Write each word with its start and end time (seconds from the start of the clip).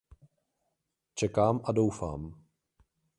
Čekám 1.13 1.61
a 1.63 1.71
doufám. 1.71 2.35